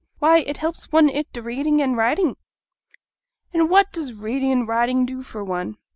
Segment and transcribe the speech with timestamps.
[0.17, 2.35] 'Why, it helps one i' reading an' writing.'
[3.53, 5.77] 'And what does reading and writing do for one?'